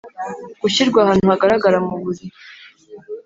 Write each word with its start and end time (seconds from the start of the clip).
gushyirwa 0.61 0.99
ahantu 1.01 1.25
hagaragara 1.31 1.77
mu 1.87 1.95
buri 2.03 2.25